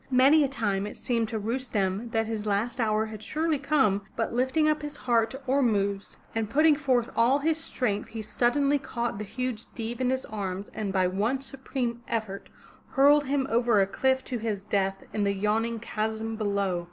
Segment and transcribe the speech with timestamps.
[0.09, 4.33] Many a time it seemed to Rustem that his last hour had surely come, but
[4.33, 9.19] lifting up his heart to Ormuzd, and putting forth all his strength, he suddenly caught
[9.19, 12.49] the huge Deev in his arms and by one supreme effort
[12.93, 16.79] hurled him over a cliff to his death in the yawning chasm below.